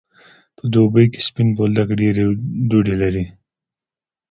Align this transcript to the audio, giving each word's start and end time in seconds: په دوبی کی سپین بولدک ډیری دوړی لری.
په 0.55 0.63
دوبی 0.73 1.05
کی 1.13 1.19
سپین 1.27 1.47
بولدک 1.57 1.89
ډیری 1.99 2.25
دوړی 2.69 2.95
لری. 3.01 3.25